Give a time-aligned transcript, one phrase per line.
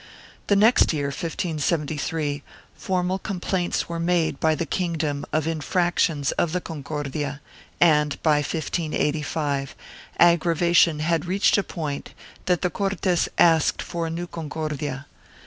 [0.47, 2.41] 2 The next year, 1573,
[2.75, 7.39] formal complaints were made by the kingdom of infrac tions of the Concordia
[7.79, 9.75] and, by 1585,
[10.17, 15.05] aggravation had reached a point that the Cortes asked for a new concordia.